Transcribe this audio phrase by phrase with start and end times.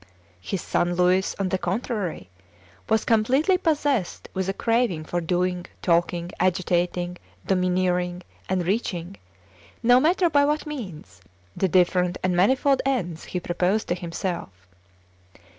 [0.41, 2.31] His son Louis, on the contrary,
[2.89, 9.17] was completely possessed with a craving for doing, talking, agitating, domineering, and reaching,
[9.83, 11.21] no matter by what means,
[11.55, 14.49] the different and manifold ends he proposed to himself.